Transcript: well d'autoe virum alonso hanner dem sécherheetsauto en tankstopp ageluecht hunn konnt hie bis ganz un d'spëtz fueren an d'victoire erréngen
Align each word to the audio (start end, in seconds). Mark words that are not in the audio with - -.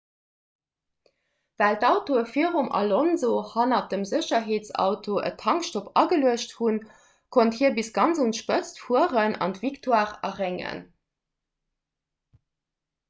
well 1.59 1.75
d'autoe 1.81 2.21
virum 2.29 2.69
alonso 2.79 3.29
hanner 3.49 3.81
dem 3.91 4.05
sécherheetsauto 4.11 5.17
en 5.27 5.35
tankstopp 5.43 5.91
ageluecht 6.03 6.55
hunn 6.61 6.79
konnt 7.37 7.57
hie 7.59 7.71
bis 7.77 7.91
ganz 7.99 8.21
un 8.25 8.33
d'spëtz 8.37 8.71
fueren 8.87 9.35
an 9.47 9.53
d'victoire 9.59 10.17
erréngen 10.31 10.81